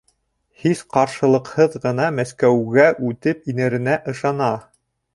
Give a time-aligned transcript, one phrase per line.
[0.63, 4.53] Һис ҡаршылыҡһыҙ ғына Мәскәүгә үтеп инеренә ышана.